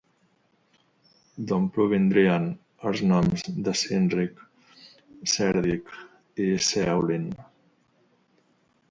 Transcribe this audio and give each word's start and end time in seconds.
D'on 1.49 1.65
provindrien 1.73 2.47
els 2.91 3.03
noms 3.11 3.43
Cynric, 3.81 4.41
Cerdic 5.33 5.93
i 6.47 6.49
Ceawlin? 6.69 7.29